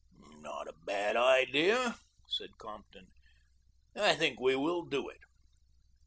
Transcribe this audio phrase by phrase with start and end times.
[0.39, 3.09] "Not a bad idea," said Compton.
[3.95, 5.19] "I think we will do it."